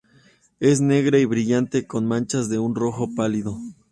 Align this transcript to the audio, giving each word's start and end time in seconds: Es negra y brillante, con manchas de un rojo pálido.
Es 0.59 0.81
negra 0.81 1.19
y 1.19 1.25
brillante, 1.25 1.85
con 1.85 2.07
manchas 2.07 2.49
de 2.49 2.57
un 2.57 2.73
rojo 2.73 3.13
pálido. 3.13 3.59